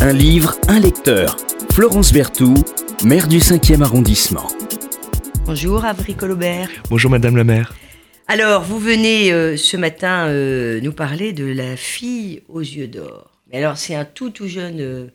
Un 0.00 0.12
livre, 0.12 0.54
un 0.68 0.78
lecteur. 0.80 1.36
Florence 1.72 2.12
Berthoud, 2.12 2.58
maire 3.04 3.28
du 3.28 3.38
5e 3.38 3.82
arrondissement. 3.82 4.46
Bonjour, 5.46 5.84
Avry 5.84 6.14
Colobert. 6.14 6.68
Bonjour, 6.90 7.10
Madame 7.10 7.36
la 7.36 7.44
maire. 7.44 7.74
Alors, 8.28 8.62
vous 8.62 8.78
venez 8.78 9.32
euh, 9.32 9.56
ce 9.56 9.76
matin 9.76 10.26
euh, 10.28 10.80
nous 10.82 10.92
parler 10.92 11.32
de 11.32 11.46
la 11.46 11.76
fille 11.76 12.42
aux 12.48 12.60
yeux 12.60 12.86
d'or. 12.88 13.30
Mais 13.50 13.58
alors, 13.58 13.78
c'est 13.78 13.94
un 13.94 14.04
tout 14.04 14.30
tout 14.30 14.48
jeune 14.48 14.80
euh, 14.80 15.06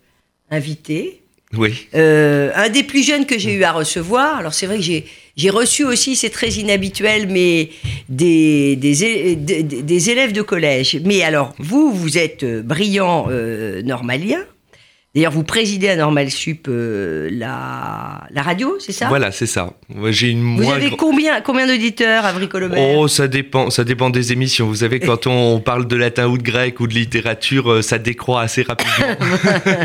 invité. 0.49 1.21
Oui. 1.55 1.87
Euh, 1.93 2.51
un 2.55 2.69
des 2.69 2.81
plus 2.81 3.03
jeunes 3.05 3.27
que 3.27 3.37
j'ai 3.37 3.53
eu 3.53 3.63
à 3.63 3.71
recevoir. 3.71 4.37
Alors, 4.37 4.53
c'est 4.55 4.65
vrai 4.65 4.77
que 4.77 4.81
j'ai, 4.83 5.05
j'ai 5.37 5.51
reçu 5.51 5.83
aussi, 5.83 6.15
c'est 6.15 6.31
très 6.31 6.49
inhabituel, 6.49 7.27
mais 7.29 7.69
des, 8.09 8.75
des, 8.75 9.03
é- 9.05 9.35
des- 9.35 9.61
des 9.63 10.09
élèves 10.09 10.33
de 10.33 10.41
collège. 10.41 10.99
Mais 11.05 11.21
alors, 11.21 11.53
vous, 11.59 11.91
vous 11.93 12.17
êtes 12.17 12.43
brillant 12.65 13.27
euh, 13.29 13.83
normalien. 13.83 14.39
D'ailleurs, 15.15 15.31
vous 15.31 15.43
présidez 15.43 15.89
à 15.89 15.95
Normal 15.95 16.31
Sup 16.31 16.65
euh, 16.67 17.29
la, 17.31 18.23
la 18.31 18.41
radio, 18.41 18.77
c'est 18.79 18.91
ça? 18.91 19.09
Voilà, 19.09 19.31
c'est 19.31 19.45
ça. 19.45 19.73
J'ai 20.09 20.29
une 20.29 20.57
Vous 20.59 20.71
avez 20.71 20.89
combien, 20.89 21.39
combien 21.41 21.67
d'auditeurs, 21.67 22.25
Avry 22.25 22.49
Colobert 22.49 22.97
Oh, 22.97 23.07
ça 23.07 23.27
dépend, 23.27 23.69
ça 23.69 23.83
dépend 23.83 24.09
des 24.09 24.31
émissions. 24.33 24.65
Vous 24.65 24.77
savez, 24.77 24.99
quand 25.01 25.27
on 25.27 25.59
parle 25.59 25.87
de 25.87 25.95
latin 25.95 26.25
ou 26.27 26.39
de 26.39 26.41
grec 26.43 26.79
ou 26.79 26.87
de 26.87 26.95
littérature, 26.95 27.71
euh, 27.71 27.81
ça 27.83 27.99
décroît 27.99 28.41
assez 28.41 28.63
rapidement. 28.63 29.05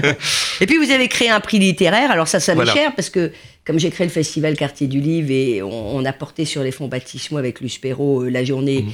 Et 0.62 0.67
puis 0.67 0.79
vous 0.79 0.91
avez 0.91 1.09
créé 1.09 1.29
un 1.29 1.41
prix 1.41 1.59
littéraire, 1.59 2.11
alors 2.11 2.27
ça, 2.27 2.41
ça 2.41 2.53
m'est 2.55 2.65
Voilà. 2.65 2.73
cher 2.73 2.95
parce 2.95 3.11
que 3.11 3.31
comme 3.67 3.79
j'ai 3.79 3.91
créé 3.91 4.06
le 4.06 4.12
festival 4.12 4.56
Quartier 4.56 4.87
du 4.87 4.98
Livre 4.98 5.31
et 5.31 5.61
on, 5.62 5.97
on 5.97 6.05
a 6.06 6.12
porté 6.15 6.47
sur 6.47 6.62
les 6.62 6.73
fonds 6.73 6.89
baptismaux 6.89 7.37
avec 7.37 7.61
Luce 7.61 7.77
Perrault 7.77 8.23
euh, 8.23 8.31
la 8.31 8.45
journée, 8.45 8.83
Mhm. 8.83 8.92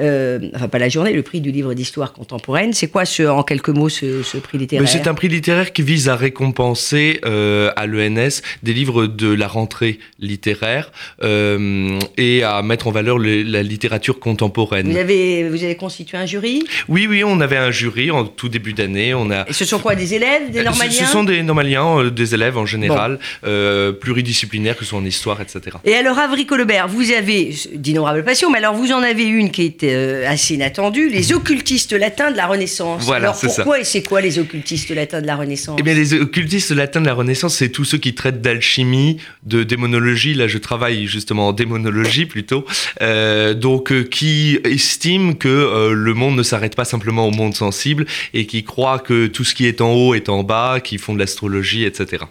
Euh, 0.00 0.38
enfin 0.54 0.68
pas 0.68 0.78
la 0.78 0.88
journée, 0.88 1.12
le 1.12 1.22
prix 1.22 1.40
du 1.40 1.50
livre 1.52 1.72
d'histoire 1.74 2.12
contemporaine. 2.12 2.72
C'est 2.72 2.88
quoi 2.88 3.04
ce, 3.04 3.22
en 3.22 3.42
quelques 3.42 3.68
mots 3.68 3.88
ce, 3.88 4.22
ce 4.22 4.38
prix 4.38 4.58
littéraire 4.58 4.88
C'est 4.88 5.06
un 5.06 5.14
prix 5.14 5.28
littéraire 5.28 5.72
qui 5.72 5.82
vise 5.82 6.08
à 6.08 6.16
récompenser 6.16 7.20
euh, 7.24 7.70
à 7.76 7.86
l'ENS 7.86 8.40
des 8.62 8.72
livres 8.72 9.06
de 9.06 9.32
la 9.32 9.46
rentrée 9.48 9.98
littéraire 10.18 10.90
euh, 11.22 11.98
et 12.16 12.42
à 12.42 12.62
mettre 12.62 12.86
en 12.88 12.90
valeur 12.90 13.18
le- 13.18 13.42
la 13.42 13.62
littérature 13.62 14.18
contemporaine. 14.20 14.90
vous 14.90 14.96
avez, 14.98 15.48
vous 15.48 15.62
avez 15.64 15.76
constitué 15.76 16.16
un 16.18 16.26
jury? 16.26 16.62
Oui, 16.88 17.06
oui, 17.08 17.22
on 17.24 17.40
avait 17.40 17.56
un 17.56 17.70
jury 17.70 18.10
en 18.10 18.24
tout 18.24 18.48
début 18.48 18.72
d'année. 18.72 19.14
On 19.14 19.30
a 19.30 19.48
Et 19.48 19.52
ce 19.52 19.64
sont 19.64 19.78
quoi 19.78 19.94
Des 19.94 20.14
élèves 20.14 20.50
Des 20.50 20.58
Euh, 20.58 20.62
ce- 20.62 20.64
normaliens? 20.66 20.90
Ce 20.90 21.04
sont 21.06 21.24
des 21.24 21.42
normaliens, 21.42 21.98
euh, 21.98 22.10
des 22.10 22.34
élèves 22.34 22.58
en 22.58 22.66
général, 22.66 23.18
euh, 23.46 23.92
pluridisciplinaires, 23.92 24.76
que 24.76 24.84
ce 24.84 24.90
soit 24.90 24.98
en 24.98 25.04
histoire, 25.04 25.40
etc. 25.40 25.76
Et 25.84 25.94
alors, 25.94 26.18
Avry 26.18 26.46
Colobert, 26.46 26.88
vous 26.88 27.10
avez 27.12 27.54
d'innombrables 27.74 28.24
passions, 28.24 28.50
mais 28.50 28.58
alors 28.58 28.74
vous 28.74 28.92
en 28.92 29.02
avez 29.02 29.24
une 29.24 29.50
qui 29.50 29.62
est 29.66 29.83
euh, 29.92 30.28
assez 30.28 30.54
inattendue, 30.54 31.08
les 31.08 31.32
occultistes 31.32 31.92
latins 31.92 32.30
de 32.30 32.36
la 32.36 32.46
Renaissance. 32.46 33.04
Voilà, 33.04 33.24
alors 33.24 33.34
c'est 33.36 33.48
ça. 33.48 33.62
pourquoi 33.62 33.80
et 33.80 33.84
c'est 33.84 34.02
quoi 34.02 34.20
les 34.20 34.38
occultistes 34.38 34.90
latins 34.90 35.20
de 35.20 35.26
la 35.26 35.36
Renaissance? 35.36 35.76
Eh 35.78 35.82
bien, 35.82 35.94
les 35.94 36.14
occultistes 36.14 36.70
latins 36.70 37.00
de 37.00 37.06
la 37.06 37.14
Renaissance, 37.14 37.56
c'est 37.56 37.70
tous 37.70 37.84
ceux 37.84 37.98
qui 37.98 38.14
traitent 38.14 38.40
d'alchimie, 38.40 39.18
de 39.44 39.62
démonologie. 39.62 40.34
Là, 40.34 40.46
je 40.46 40.58
travaille 40.58 41.06
justement 41.06 41.48
en 41.48 41.52
démonologie 41.52 42.26
plutôt. 42.26 42.64
Euh, 43.02 43.54
donc, 43.54 43.92
euh, 43.92 44.02
qui 44.02 44.58
estiment 44.64 45.34
que 45.34 45.48
euh, 45.48 45.92
le 45.92 46.14
monde 46.14 46.36
ne 46.36 46.42
s'arrête 46.42 46.76
pas 46.76 46.84
simplement 46.84 47.26
au 47.26 47.30
monde 47.30 47.54
sensible 47.54 48.06
et 48.32 48.46
qui 48.46 48.64
croient 48.64 48.98
que 48.98 49.26
tout 49.26 49.44
ce 49.44 49.54
qui 49.54 49.66
est 49.66 49.80
en 49.80 49.92
haut 49.92 50.14
est 50.14 50.28
en 50.28 50.42
bas, 50.42 50.80
qui 50.80 50.98
font 50.98 51.14
de 51.14 51.18
l'astrologie, 51.18 51.84
etc. 51.84 52.24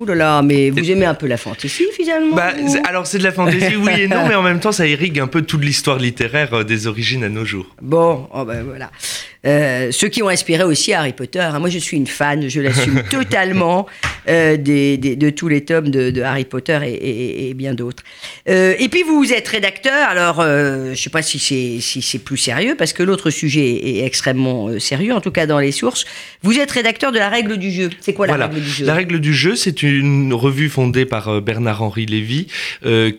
Ouh 0.00 0.04
là 0.06 0.14
là, 0.14 0.42
mais 0.42 0.70
vous 0.70 0.90
aimez 0.92 1.06
un 1.06 1.14
peu 1.14 1.26
la 1.26 1.36
fantaisie 1.36 1.88
finalement 1.92 2.36
Bah, 2.36 2.52
alors, 2.84 3.04
c'est 3.08 3.18
de 3.18 3.24
la 3.24 3.32
fantaisie, 3.32 3.74
oui 3.74 4.02
et 4.02 4.06
non, 4.06 4.26
mais 4.28 4.36
en 4.36 4.42
même 4.42 4.60
temps, 4.60 4.70
ça 4.70 4.86
irrigue 4.86 5.18
un 5.18 5.26
peu 5.26 5.42
toute 5.42 5.64
l'histoire 5.64 5.98
littéraire 5.98 6.54
euh, 6.54 6.62
des 6.62 6.86
origines 6.86 7.24
à 7.24 7.28
nos 7.28 7.44
jours. 7.44 7.66
Bon, 7.82 8.28
oh 8.32 8.44
ben 8.44 8.62
voilà. 8.62 8.92
Euh, 9.44 9.90
ceux 9.90 10.06
qui 10.06 10.22
ont 10.22 10.28
inspiré 10.28 10.62
aussi 10.62 10.92
Harry 10.92 11.12
Potter. 11.12 11.40
hein. 11.40 11.58
Moi, 11.58 11.68
je 11.68 11.78
suis 11.78 11.96
une 11.96 12.06
fan, 12.06 12.48
je 12.48 12.60
l'assume 12.60 13.02
totalement 13.10 13.86
euh, 14.28 14.56
des, 14.56 14.96
des- 14.98 15.16
de 15.16 15.30
tous 15.30 15.48
les 15.48 15.64
tomes 15.64 15.90
de, 15.90 16.10
de 16.10 16.22
Harry 16.22 16.44
Potter 16.44 16.78
et, 16.84 16.92
et- 16.92 17.48
et 17.50 17.54
bien 17.54 17.74
d'autres. 17.74 18.02
Euh, 18.48 18.74
et 18.78 18.88
puis, 18.88 19.02
vous 19.02 19.32
êtes 19.32 19.48
rédacteur. 19.48 20.08
Alors, 20.08 20.40
euh, 20.40 20.86
je 20.86 20.90
ne 20.90 20.94
sais 20.94 21.10
pas 21.10 21.22
si 21.22 21.38
c'est 21.38 21.78
si 21.80 22.02
c'est 22.02 22.18
plus 22.18 22.36
sérieux, 22.36 22.74
parce 22.76 22.92
que 22.92 23.02
l'autre 23.02 23.30
sujet 23.30 23.68
est 23.98 24.04
extrêmement 24.04 24.78
sérieux, 24.78 25.14
en 25.14 25.20
tout 25.20 25.30
cas 25.30 25.46
dans 25.46 25.58
les 25.58 25.72
sources. 25.72 26.04
Vous 26.42 26.58
êtes 26.58 26.70
rédacteur 26.70 27.12
de 27.12 27.18
la 27.18 27.28
règle 27.28 27.56
du 27.58 27.70
jeu. 27.70 27.90
C'est 28.00 28.12
quoi 28.14 28.26
la 28.26 28.32
Voilà. 28.34 28.46
règle 28.48 28.60
du 28.62 28.70
jeu? 28.70 28.84
La 28.86 28.94
règle 28.94 29.18
du 29.20 29.34
jeu, 29.34 29.56
c'est 29.56 29.82
une 29.82 30.32
revue 30.34 30.68
fondée 30.68 31.04
par 31.06 31.40
Bernard-Henri 31.40 32.06
Lévy 32.06 32.46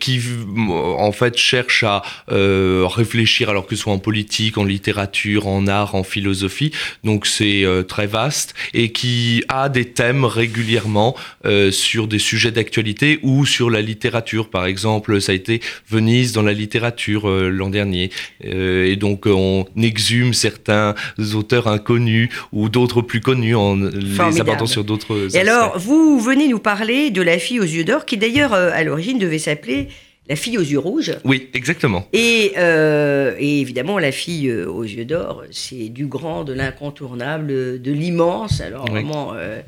qui, 0.00 0.20
en 0.68 1.12
fait, 1.12 1.36
cherche 1.36 1.82
à 1.84 2.02
réfléchir, 2.28 3.48
alors 3.50 3.66
que 3.66 3.74
ce 3.76 3.82
soit 3.82 3.92
en 3.92 3.98
politique, 3.98 4.58
en 4.58 4.64
littérature, 4.64 5.46
en 5.46 5.66
art, 5.66 5.94
en 5.94 6.02
philosophie. 6.04 6.72
Donc, 7.04 7.26
c'est 7.26 7.64
très 7.88 8.06
vaste 8.06 8.54
et 8.74 8.92
qui 8.92 9.42
a 9.48 9.68
des 9.68 9.86
thèmes 9.86 10.24
régulièrement 10.24 10.99
euh, 11.44 11.70
sur 11.70 12.06
des 12.06 12.18
sujets 12.18 12.50
d'actualité 12.50 13.18
ou 13.22 13.46
sur 13.46 13.70
la 13.70 13.80
littérature. 13.80 14.48
Par 14.50 14.66
exemple, 14.66 15.20
ça 15.20 15.32
a 15.32 15.34
été 15.34 15.60
Venise 15.88 16.32
dans 16.32 16.42
la 16.42 16.52
littérature 16.52 17.28
euh, 17.28 17.48
l'an 17.48 17.70
dernier. 17.70 18.10
Euh, 18.44 18.86
et 18.86 18.96
donc, 18.96 19.26
on 19.26 19.66
exhume 19.76 20.34
certains 20.34 20.94
auteurs 21.34 21.66
inconnus 21.68 22.28
ou 22.52 22.68
d'autres 22.68 23.02
plus 23.02 23.20
connus 23.20 23.54
en 23.54 23.76
les 23.76 24.14
Formidable. 24.14 24.40
abordant 24.50 24.66
sur 24.66 24.84
d'autres 24.84 25.28
Et 25.34 25.38
alors, 25.40 25.78
vous 25.78 26.20
venez 26.20 26.48
nous 26.48 26.58
parler 26.58 27.10
de 27.10 27.22
la 27.22 27.38
fille 27.38 27.60
aux 27.60 27.64
yeux 27.64 27.84
d'or, 27.84 28.04
qui 28.04 28.16
d'ailleurs, 28.16 28.52
à 28.52 28.82
l'origine, 28.84 29.18
devait 29.18 29.38
s'appeler 29.38 29.88
la 30.30 30.36
fille 30.36 30.58
aux 30.58 30.62
yeux 30.62 30.78
rouges. 30.78 31.12
Oui, 31.24 31.48
exactement. 31.54 32.06
Et, 32.12 32.52
euh, 32.56 33.34
et 33.38 33.60
évidemment, 33.60 33.98
la 33.98 34.12
fille 34.12 34.52
aux 34.52 34.84
yeux 34.84 35.04
d'or, 35.04 35.42
c'est 35.50 35.88
du 35.88 36.06
grand, 36.06 36.44
de 36.44 36.52
l'incontournable, 36.52 37.48
de 37.82 37.92
l'immense. 37.92 38.60
Alors 38.60 38.84
Oui. 38.84 38.90
vraiment, 38.92 39.32
euh, 39.34 39.60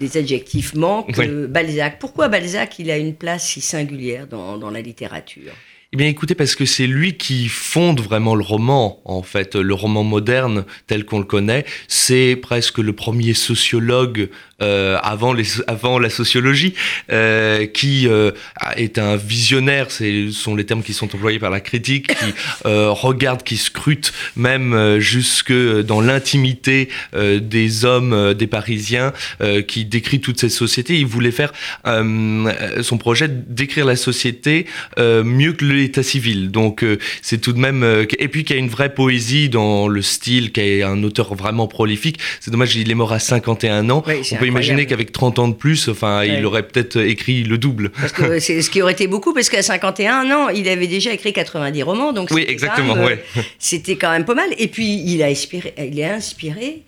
les 0.00 0.16
adjectifs 0.16 0.74
manquent. 0.74 1.14
Oui. 1.18 1.26
Euh, 1.28 1.46
Balzac. 1.46 1.98
Pourquoi 1.98 2.28
Balzac, 2.28 2.78
il 2.78 2.90
a 2.90 2.98
une 2.98 3.14
place 3.14 3.46
si 3.46 3.60
singulière 3.60 4.26
dans, 4.26 4.58
dans 4.58 4.70
la 4.70 4.80
littérature? 4.80 5.52
Eh 5.94 5.96
bien, 5.96 6.08
écoutez, 6.08 6.34
parce 6.34 6.56
que 6.56 6.64
c'est 6.64 6.88
lui 6.88 7.16
qui 7.16 7.48
fonde 7.48 8.00
vraiment 8.00 8.34
le 8.34 8.42
roman, 8.42 9.00
en 9.04 9.22
fait. 9.22 9.54
Le 9.54 9.74
roman 9.74 10.02
moderne, 10.02 10.64
tel 10.88 11.04
qu'on 11.04 11.20
le 11.20 11.24
connaît, 11.24 11.64
c'est 11.86 12.34
presque 12.34 12.78
le 12.78 12.92
premier 12.92 13.32
sociologue 13.32 14.28
euh, 14.62 14.98
avant, 15.02 15.32
les, 15.32 15.44
avant 15.66 15.98
la 15.98 16.10
sociologie, 16.10 16.74
euh, 17.10 17.66
qui 17.66 18.08
euh, 18.08 18.30
est 18.76 18.98
un 18.98 19.16
visionnaire, 19.16 19.90
ce 19.90 20.30
sont 20.30 20.54
les 20.54 20.64
termes 20.64 20.82
qui 20.82 20.94
sont 20.94 21.12
employés 21.14 21.38
par 21.38 21.50
la 21.50 21.60
critique, 21.60 22.08
qui 22.08 22.34
euh, 22.66 22.90
regarde, 22.90 23.42
qui 23.42 23.56
scrute 23.56 24.12
même 24.36 24.72
euh, 24.72 25.00
jusque 25.00 25.52
dans 25.52 26.00
l'intimité 26.00 26.88
euh, 27.14 27.40
des 27.40 27.84
hommes, 27.84 28.34
des 28.34 28.46
Parisiens, 28.46 29.12
euh, 29.40 29.62
qui 29.62 29.84
décrit 29.84 30.20
toute 30.20 30.40
cette 30.40 30.50
société. 30.50 30.98
Il 30.98 31.06
voulait 31.06 31.30
faire 31.30 31.52
euh, 31.86 32.82
son 32.82 32.98
projet 32.98 33.28
d'écrire 33.28 33.86
la 33.86 33.96
société 33.96 34.66
euh, 34.98 35.24
mieux 35.24 35.52
que 35.52 35.64
l'état 35.84 36.02
civil. 36.02 36.50
Donc 36.50 36.82
euh, 36.82 36.98
c'est 37.22 37.40
tout 37.40 37.52
de 37.52 37.58
même 37.58 37.82
euh, 37.82 38.04
et 38.18 38.28
puis 38.28 38.44
qu'il 38.44 38.56
y 38.56 38.58
a 38.58 38.62
une 38.62 38.68
vraie 38.68 38.92
poésie 38.94 39.48
dans 39.48 39.88
le 39.88 40.02
style, 40.02 40.52
qui 40.52 40.60
est 40.60 40.82
un 40.82 41.02
auteur 41.02 41.34
vraiment 41.34 41.66
prolifique. 41.68 42.18
C'est 42.40 42.50
dommage, 42.50 42.74
il 42.76 42.90
est 42.90 42.94
mort 42.94 43.12
à 43.12 43.18
51 43.18 43.88
ans. 43.90 44.02
On 44.06 44.36
peut 44.36 44.46
imaginer 44.46 44.86
qu'avec 44.86 45.12
30 45.12 45.38
ans 45.38 45.48
de 45.48 45.54
plus, 45.54 45.88
enfin, 45.88 46.20
Ouais. 46.20 46.36
il 46.38 46.44
aurait 46.46 46.66
peut-être 46.66 46.96
écrit 46.98 47.42
le 47.44 47.58
double. 47.58 47.90
Parce 47.90 48.12
que 48.12 48.38
c'est 48.38 48.62
ce 48.62 48.70
qui 48.70 48.80
aurait 48.82 48.92
été 48.92 49.06
beaucoup, 49.06 49.32
parce 49.34 49.48
qu'à 49.48 49.62
51 49.62 50.30
ans, 50.30 50.48
il 50.48 50.68
avait 50.68 50.86
déjà 50.86 51.12
écrit 51.12 51.32
90 51.32 51.82
romans. 51.82 52.12
Donc 52.12 52.28
Oui, 52.30 52.40
c'était 52.42 52.52
exactement, 52.52 52.94
quand 52.94 53.04
ouais. 53.06 53.24
euh, 53.36 53.40
C'était 53.58 53.96
quand 53.96 54.10
même 54.10 54.24
pas 54.24 54.34
mal. 54.34 54.48
Et 54.58 54.68
puis, 54.68 55.02
il 55.06 55.22
a 55.22 55.26
inspiré, 55.26 55.74
il 55.78 56.00
a 56.02 56.14
inspiré 56.14 56.82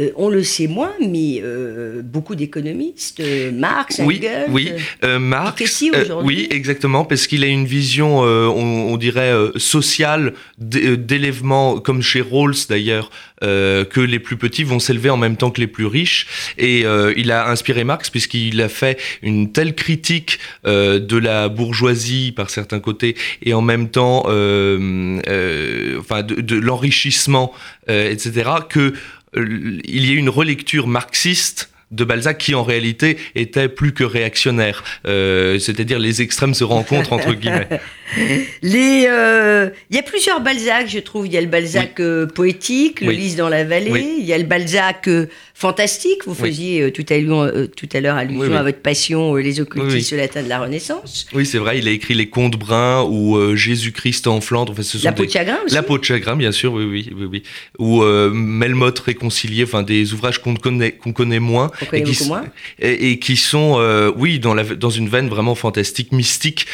euh, 0.00 0.10
on 0.16 0.30
le 0.30 0.42
sait 0.42 0.68
moins, 0.68 0.92
mais 1.00 1.40
euh, 1.42 2.00
beaucoup 2.02 2.34
d'économistes, 2.34 3.20
euh, 3.20 3.52
Marx, 3.52 4.00
Oui, 4.02 4.16
Engels. 4.18 4.46
oui. 4.50 4.70
euh, 4.72 4.78
Euh, 5.04 5.18
Marx, 5.18 5.82
euh, 5.94 6.22
oui, 6.22 6.46
exactement, 6.50 7.04
parce 7.04 7.26
qu'il 7.26 7.44
a 7.44 7.46
une 7.46 7.66
vision, 7.66 8.24
euh, 8.24 8.46
on, 8.46 8.92
on 8.92 8.96
dirait, 8.96 9.32
euh, 9.32 9.50
sociale, 9.58 10.32
d'élèvement, 10.58 11.78
comme 11.80 12.02
chez 12.02 12.20
Rawls 12.22 12.54
d'ailleurs, 12.68 13.10
euh, 13.44 13.84
que 13.84 14.00
les 14.00 14.18
plus 14.18 14.36
petits 14.36 14.64
vont 14.64 14.78
s'élever 14.78 15.10
en 15.10 15.16
même 15.16 15.36
temps 15.36 15.50
que 15.50 15.60
les 15.60 15.66
plus 15.66 15.86
riches. 15.86 16.26
Et 16.58 16.86
euh, 16.86 17.12
il 17.16 17.30
a 17.30 17.48
inspiré 17.50 17.84
Marx, 17.84 18.08
puisqu'il 18.08 18.60
a 18.62 18.68
fait 18.68 18.98
une 19.22 19.52
telle 19.52 19.74
critique 19.74 20.38
euh, 20.66 20.98
de 21.00 21.16
la 21.18 21.48
bourgeoisie 21.48 22.32
par 22.32 22.48
certains 22.50 22.80
côtés, 22.80 23.14
et 23.42 23.52
en 23.52 23.62
même 23.62 23.88
temps, 23.90 24.24
euh, 24.28 25.20
euh, 25.28 25.98
enfin, 26.00 26.22
de, 26.22 26.36
de 26.40 26.56
l'enrichissement, 26.56 27.52
euh, 27.90 28.10
etc., 28.10 28.50
que 28.68 28.94
il 29.34 30.06
y 30.06 30.10
a 30.10 30.14
une 30.14 30.28
relecture 30.28 30.86
marxiste 30.86 31.70
de 31.90 32.04
Balzac 32.04 32.38
qui 32.38 32.54
en 32.54 32.62
réalité 32.62 33.18
était 33.34 33.68
plus 33.68 33.92
que 33.92 34.02
réactionnaire, 34.04 34.82
Euh, 35.06 35.58
c'est-à-dire 35.58 35.98
les 35.98 36.22
extrêmes 36.22 36.54
se 36.54 36.64
rencontrent 36.64 37.12
entre 37.12 37.34
guillemets. 37.34 37.68
Les, 38.62 39.06
euh, 39.08 39.70
il 39.90 39.96
y 39.96 39.98
a 39.98 40.02
plusieurs 40.02 40.40
Balzac, 40.40 40.88
je 40.88 40.98
trouve. 40.98 41.26
Il 41.26 41.32
y 41.32 41.36
a 41.36 41.40
le 41.40 41.46
Balzac 41.46 41.98
euh, 42.00 42.26
poétique, 42.26 43.00
le 43.00 43.08
Oui. 43.08 43.16
Lys 43.16 43.36
dans 43.36 43.48
la 43.48 43.64
vallée. 43.64 43.90
Oui. 43.90 44.16
Il 44.18 44.24
y 44.24 44.32
a 44.32 44.38
le 44.38 44.44
Balzac 44.44 45.08
euh, 45.08 45.28
fantastique. 45.54 46.20
Vous 46.26 46.32
Oui. 46.40 46.48
faisiez 46.50 46.82
euh, 46.82 46.90
tout 46.90 47.04
à 47.08 47.18
l'heure 47.18 47.40
euh, 47.42 47.66
tout 47.66 47.88
à 47.92 48.00
l'heure 48.00 48.16
allusion 48.16 48.40
Oui, 48.40 48.48
oui. 48.48 48.56
à 48.56 48.62
votre 48.62 48.80
passion, 48.80 49.36
euh, 49.36 49.40
les 49.40 49.60
occultistes 49.60 50.12
latins 50.12 50.42
de 50.42 50.48
la 50.48 50.60
Renaissance. 50.60 51.26
Oui, 51.34 51.46
c'est 51.46 51.58
vrai, 51.58 51.78
il 51.78 51.88
a 51.88 51.90
écrit 51.90 52.14
Les 52.14 52.28
Contes 52.28 52.56
Bruns 52.58 53.04
ou 53.08 53.54
Jésus-Christ 53.56 54.26
en 54.26 54.40
Flandre. 54.40 54.72
Enfin, 54.72 54.82
ce 54.82 54.98
sont 54.98 55.04
La 55.04 55.12
peau 55.12 55.22
des- 55.22 55.28
de 55.28 55.32
chagrin 55.32 55.58
aussi. 55.64 55.74
La 55.74 55.82
peau 55.82 55.98
de 55.98 56.04
chagrin, 56.04 56.36
bien 56.36 56.52
sûr, 56.52 56.72
oui, 56.72 56.84
oui, 56.84 57.10
oui, 57.16 57.26
oui. 57.30 57.42
Ou 57.78 58.02
Melmoth 58.02 58.98
réconcilié, 59.00 59.64
enfin 59.64 59.82
des 59.82 60.12
ouvrages 60.12 60.38
qu'on 60.40 60.54
connaît, 60.54 60.92
qu'on 60.92 61.12
connaît 61.12 61.40
moins, 61.40 61.70
On 61.82 61.86
connaît 61.86 62.02
et 62.02 62.04
qui, 62.12 62.26
moins. 62.26 62.44
et, 62.78 63.10
et 63.10 63.18
qui 63.18 63.36
sont, 63.36 64.12
oui, 64.16 64.38
dans 64.38 64.54
la, 64.54 64.64
dans 64.64 64.90
une 64.90 65.08
veine 65.08 65.28
vraiment 65.28 65.54
fantastique, 65.54 66.12
mystique. 66.12 66.66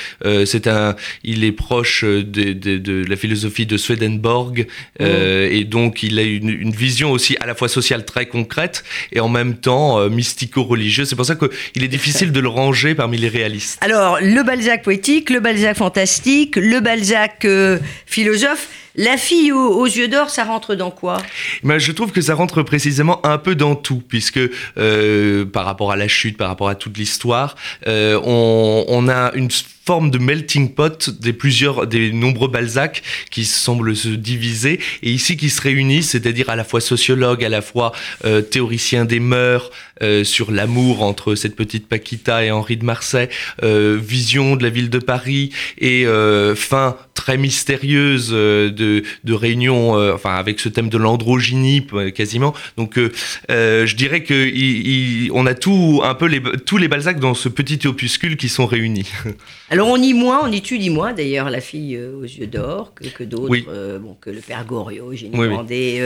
C'est 0.44 0.66
un, 0.66 0.96
il 1.24 1.44
est 1.44 1.52
proche 1.52 2.04
de, 2.04 2.22
de, 2.52 2.78
de 2.78 3.04
la 3.08 3.16
philosophie 3.16 3.66
de 3.66 3.76
Swedenborg, 3.76 4.66
euh, 5.00 5.48
et 5.50 5.64
donc 5.64 6.02
il 6.02 6.18
a 6.18 6.22
une, 6.22 6.48
une 6.48 6.70
vision 6.72 7.10
aussi 7.10 7.36
à 7.40 7.46
la 7.46 7.54
fois 7.54 7.68
sociale 7.68 8.04
très 8.04 8.26
concrète 8.26 8.77
et 9.12 9.20
en 9.20 9.28
même 9.28 9.56
temps 9.56 9.98
euh, 9.98 10.08
mystico-religieuse. 10.08 11.08
C'est 11.08 11.16
pour 11.16 11.26
ça 11.26 11.36
qu'il 11.36 11.84
est 11.84 11.88
difficile 11.88 12.32
de 12.32 12.40
le 12.40 12.48
ranger 12.48 12.94
parmi 12.94 13.18
les 13.18 13.28
réalistes. 13.28 13.78
Alors, 13.80 14.18
le 14.20 14.42
Balzac 14.42 14.82
poétique, 14.82 15.30
le 15.30 15.40
Balzac 15.40 15.76
fantastique, 15.76 16.56
le 16.56 16.80
Balzac 16.80 17.44
euh, 17.44 17.78
philosophe. 18.06 18.68
La 18.96 19.16
fille 19.16 19.52
aux, 19.52 19.86
yeux 19.86 20.08
d'or, 20.08 20.30
ça 20.30 20.44
rentre 20.44 20.74
dans 20.74 20.90
quoi? 20.90 21.18
Ben, 21.62 21.78
je 21.78 21.92
trouve 21.92 22.12
que 22.12 22.20
ça 22.20 22.34
rentre 22.34 22.62
précisément 22.62 23.24
un 23.24 23.38
peu 23.38 23.54
dans 23.54 23.74
tout, 23.74 24.02
puisque 24.06 24.40
euh, 24.78 25.44
par 25.44 25.64
rapport 25.64 25.92
à 25.92 25.96
la 25.96 26.08
chute, 26.08 26.36
par 26.36 26.48
rapport 26.48 26.68
à 26.68 26.74
toute 26.74 26.96
l'histoire, 26.98 27.56
euh, 27.86 28.20
on, 28.24 28.84
on 28.88 29.08
a 29.08 29.32
une 29.34 29.50
forme 29.88 30.10
de 30.10 30.18
melting 30.18 30.74
pot 30.74 31.08
des 31.08 31.32
plusieurs, 31.32 31.86
des 31.86 32.12
nombreux 32.12 32.48
Balzac 32.48 33.02
qui 33.30 33.46
semblent 33.46 33.96
se 33.96 34.08
diviser 34.08 34.80
et 35.02 35.10
ici 35.10 35.38
qui 35.38 35.48
se 35.48 35.62
réunissent, 35.62 36.10
c'est-à-dire 36.10 36.50
à 36.50 36.56
la 36.56 36.64
fois 36.64 36.82
sociologue, 36.82 37.42
à 37.42 37.48
la 37.48 37.62
fois 37.62 37.92
euh, 38.26 38.42
théoricien 38.42 39.06
des 39.06 39.18
mœurs 39.18 39.70
euh, 40.02 40.24
sur 40.24 40.50
l'amour 40.50 41.02
entre 41.02 41.34
cette 41.34 41.56
petite 41.56 41.86
Paquita 41.88 42.44
et 42.44 42.50
Henri 42.50 42.76
de 42.76 42.84
Marsay, 42.84 43.28
euh, 43.62 43.98
vision 44.00 44.56
de 44.56 44.62
la 44.62 44.70
ville 44.70 44.90
de 44.90 44.98
Paris 44.98 45.50
et 45.78 46.06
euh, 46.06 46.54
fin 46.54 46.96
très 47.14 47.36
mystérieuse 47.36 48.30
de, 48.30 49.02
de 49.24 49.32
réunion, 49.32 49.92
enfin 50.14 50.34
avec 50.36 50.60
ce 50.60 50.68
thème 50.68 50.88
de 50.88 50.96
l'androgynie 50.98 51.84
quasiment. 52.14 52.54
Donc 52.76 52.98
je 53.48 53.94
dirais 53.94 54.22
que 54.22 54.46
il- 54.48 54.86
il- 55.24 55.32
on 55.32 55.44
a 55.46 55.54
tout 55.54 56.00
un 56.04 56.14
peu 56.14 56.26
les, 56.26 56.40
tous 56.64 56.76
les 56.78 56.88
Balzac 56.88 57.18
dans 57.20 57.34
ce 57.34 57.48
petit 57.48 57.86
opuscule 57.86 58.36
qui 58.36 58.48
sont 58.48 58.66
réunis. 58.66 59.10
Alors, 59.70 59.88
on 59.88 59.96
y 60.00 60.14
moins, 60.14 60.40
on 60.44 60.52
étudie 60.52 60.90
moins 60.90 61.12
d'ailleurs 61.12 61.50
la 61.50 61.60
fille 61.60 61.98
aux 61.98 62.22
yeux 62.22 62.46
d'or 62.46 62.94
que, 62.94 63.06
que 63.08 63.24
d'autres, 63.24 63.48
Oui. 63.50 63.66
bon, 64.00 64.16
que 64.20 64.30
le 64.30 64.40
père 64.40 64.64
Goriot, 64.64 65.12
Génie 65.14 65.36
Oui, 65.36 65.48
oui. 65.48 66.00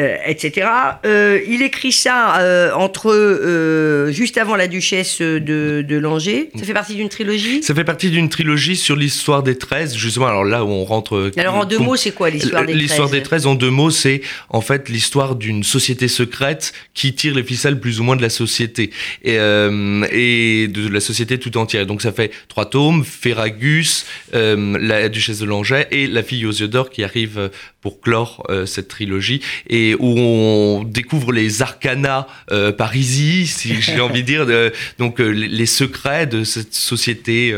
Euh, 0.00 0.16
etc. 0.24 0.66
Euh, 1.04 1.40
il 1.46 1.60
écrit 1.62 1.92
ça 1.92 2.38
euh, 2.40 2.72
entre 2.72 3.10
euh, 3.12 4.10
juste 4.12 4.38
avant 4.38 4.56
la 4.56 4.66
duchesse 4.66 5.20
de, 5.20 5.84
de 5.86 5.96
Langeais. 5.98 6.48
Ça 6.56 6.64
fait 6.64 6.72
partie 6.72 6.94
d'une 6.94 7.10
trilogie? 7.10 7.62
Ça 7.62 7.74
fait 7.74 7.84
partie 7.84 8.08
d'une 8.10 8.28
trilogie 8.30 8.76
sur 8.76 8.96
l'histoire 8.96 9.42
des 9.42 9.58
13, 9.58 9.94
justement. 9.96 10.26
Alors 10.28 10.44
là 10.44 10.64
où 10.64 10.68
on 10.68 10.84
rentre. 10.84 11.16
euh, 11.16 11.30
Alors, 11.36 11.54
en 11.56 11.64
deux 11.66 11.78
mots, 11.78 11.96
c'est 11.96 12.12
quoi 12.12 12.30
l'histoire 12.30 12.64
des 12.64 12.72
L'histoire 12.72 13.08
13? 13.08 13.20
des 13.20 13.22
13, 13.22 13.46
en 13.46 13.54
deux 13.56 13.68
mots, 13.70 13.90
c'est 13.90 14.22
en 14.48 14.62
fait 14.62 14.88
l'histoire 14.88 15.36
d'une 15.36 15.64
société 15.64 16.08
secrète 16.08 16.72
qui 16.94 17.14
tire 17.14 17.34
les 17.34 17.42
ficelles 17.44 17.78
plus 17.78 18.00
ou 18.00 18.04
moins 18.04 18.16
de 18.16 18.22
la 18.22 18.30
société 18.30 18.90
et, 19.22 19.38
euh, 19.38 20.06
et 20.12 20.68
de 20.68 20.88
la 20.88 21.00
société 21.00 21.38
tout 21.38 21.58
entière. 21.58 21.84
Donc 21.86 22.00
ça 22.00 22.12
fait 22.12 22.30
trois 22.48 22.70
tomes 22.70 23.04
Ferragus, 23.04 24.06
euh, 24.34 24.78
la 24.80 25.08
duchesse 25.10 25.40
de 25.40 25.44
Langeais 25.46 25.88
et 25.90 26.06
la 26.06 26.22
fille 26.22 26.46
aux 26.46 26.52
yeux 26.52 26.68
d'or 26.68 26.88
qui 26.90 27.04
arrive 27.04 27.50
pour 27.80 28.00
clore 28.00 28.46
euh, 28.50 28.66
cette 28.66 28.88
trilogie 28.88 29.40
et 29.68 29.94
où 29.98 30.18
on 30.18 30.82
découvre 30.84 31.32
les 31.32 31.62
arcanas 31.62 32.26
euh, 32.52 32.72
parisis, 32.72 33.56
si 33.56 33.74
j'ai 33.80 34.00
envie 34.00 34.22
de 34.22 34.26
dire, 34.26 34.46
de- 34.46 34.72
donc 34.98 35.20
euh, 35.20 35.28
les 35.30 35.66
secrets 35.66 36.26
de 36.26 36.44
cette 36.44 36.74
société 36.74 37.52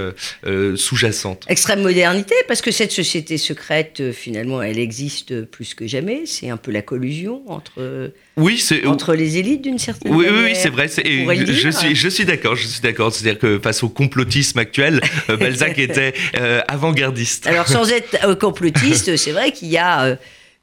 euh, 0.46 0.76
sous-jacente. 0.76 1.44
Extrême 1.48 1.82
modernité, 1.82 2.34
parce 2.48 2.60
que 2.62 2.70
cette 2.70 2.92
société 2.92 3.36
secrète, 3.38 4.12
finalement, 4.12 4.62
elle 4.62 4.78
existe 4.78 5.42
plus 5.44 5.74
que 5.74 5.86
jamais. 5.86 6.22
C'est 6.26 6.50
un 6.50 6.56
peu 6.56 6.70
la 6.70 6.82
collusion 6.82 7.42
entre, 7.48 8.12
Oui, 8.36 8.62
entre 8.86 9.14
les 9.14 9.38
élites, 9.38 9.62
d'une 9.62 9.78
certaine 9.78 10.14
Oui, 10.14 10.26
oui, 10.28 10.32
manière. 10.32 10.50
oui, 10.50 10.56
c'est 10.60 10.68
vrai. 10.68 10.88
je 10.88 11.70
suis, 11.70 11.94
je 11.96 12.08
suis 12.08 12.24
d'accord. 12.24 12.54
Je 12.56 12.66
suis 12.66 12.80
d'accord. 12.80 13.12
C'est-à-dire 13.12 13.38
que 13.40 13.58
face 13.58 13.82
au 13.82 13.88
complotisme 13.88 14.58
actuel, 14.58 15.00
Balzac 15.28 15.78
était 15.78 16.14
avant-gardiste. 16.68 17.46
Alors, 17.46 17.68
sans 17.68 17.90
être 17.90 18.34
complotiste, 18.38 19.16
c'est 19.16 19.32
vrai 19.32 19.52
qu'il 19.52 19.68
y 19.68 19.78
a 19.78 20.11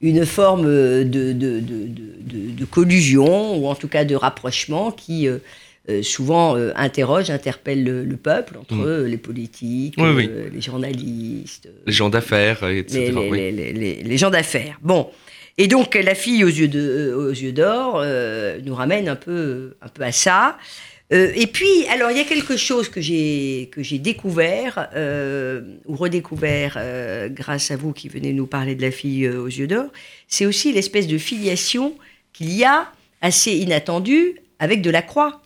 une 0.01 0.25
forme 0.25 0.65
euh, 0.65 1.03
de, 1.03 1.33
de, 1.33 1.59
de, 1.59 1.87
de- 1.87 2.65
collusion, 2.65 3.57
ou 3.57 3.67
en 3.67 3.75
tout 3.75 3.87
cas 3.87 4.05
de 4.05 4.15
rapprochement, 4.15 4.91
qui 4.91 5.27
euh, 5.27 5.39
euh, 5.89 6.03
souvent 6.03 6.55
euh, 6.55 6.71
interroge, 6.75 7.29
interpelle 7.29 7.83
le, 7.83 8.03
le 8.03 8.15
peuple, 8.17 8.57
entre 8.59 8.75
Mm. 8.75 9.05
les 9.05 9.17
politiques, 9.17 9.95
Oui, 9.97 10.09
oui. 10.15 10.29
euh, 10.29 10.49
les 10.53 10.61
journalistes, 10.61 11.67
Les 11.87 11.93
gens 11.93 12.09
d'affaires, 12.09 12.63
etc. 12.69 12.99
les, 12.99 13.11
les- 13.11 13.29
oui. 13.29 13.37
les- 13.37 13.51
les- 13.51 13.73
les- 13.73 14.03
les 14.03 14.17
gens 14.17 14.29
d'affaires. 14.29 14.77
Bon. 14.83 15.09
Et 15.57 15.67
donc, 15.67 15.95
la 15.95 16.15
fille 16.15 16.43
aux 16.45 16.47
yeux 16.47 17.51
d'or 17.51 18.05
nous 18.65 18.75
ramène 18.75 19.09
un 19.09 19.15
peu, 19.17 19.73
un 19.81 19.89
peu 19.89 20.03
à 20.03 20.11
ça. 20.13 20.57
Euh, 21.11 21.31
et 21.35 21.47
puis, 21.47 21.87
alors, 21.91 22.11
il 22.11 22.17
y 22.17 22.21
a 22.21 22.23
quelque 22.23 22.55
chose 22.55 22.89
que 22.89 23.01
j'ai 23.01 23.69
que 23.71 23.81
j'ai 23.81 23.97
découvert 23.97 24.89
euh, 24.95 25.61
ou 25.87 25.95
redécouvert 25.95 26.75
euh, 26.77 27.29
grâce 27.29 27.71
à 27.71 27.75
vous 27.75 27.93
qui 27.93 28.09
venez 28.09 28.31
nous 28.31 28.45
parler 28.45 28.75
de 28.75 28.81
la 28.81 28.91
fille 28.91 29.27
aux 29.27 29.47
yeux 29.47 29.67
d'or. 29.67 29.87
C'est 30.27 30.45
aussi 30.45 30.71
l'espèce 30.71 31.07
de 31.07 31.17
filiation 31.17 31.95
qu'il 32.33 32.53
y 32.53 32.63
a 32.63 32.91
assez 33.21 33.53
inattendue 33.53 34.35
avec 34.59 34.81
de 34.81 34.91
la 34.91 35.01
croix. 35.01 35.41